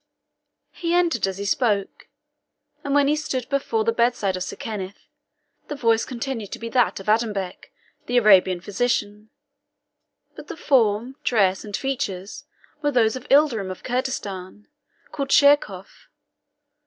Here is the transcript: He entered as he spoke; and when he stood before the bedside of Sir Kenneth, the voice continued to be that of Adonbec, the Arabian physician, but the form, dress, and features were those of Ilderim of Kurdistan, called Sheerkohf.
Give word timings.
He 0.71 0.95
entered 0.95 1.27
as 1.27 1.37
he 1.37 1.45
spoke; 1.45 2.07
and 2.83 2.95
when 2.95 3.07
he 3.07 3.15
stood 3.15 3.47
before 3.49 3.83
the 3.83 3.91
bedside 3.91 4.35
of 4.35 4.41
Sir 4.41 4.55
Kenneth, 4.55 5.05
the 5.67 5.75
voice 5.75 6.05
continued 6.05 6.51
to 6.53 6.57
be 6.57 6.69
that 6.69 6.99
of 6.99 7.07
Adonbec, 7.07 7.71
the 8.07 8.17
Arabian 8.17 8.61
physician, 8.61 9.29
but 10.35 10.47
the 10.47 10.57
form, 10.57 11.17
dress, 11.23 11.63
and 11.63 11.77
features 11.77 12.45
were 12.81 12.89
those 12.89 13.15
of 13.15 13.29
Ilderim 13.29 13.69
of 13.69 13.83
Kurdistan, 13.83 14.67
called 15.11 15.29
Sheerkohf. 15.29 16.07